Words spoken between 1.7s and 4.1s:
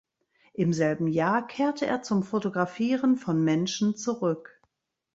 er zum Fotografieren von Menschen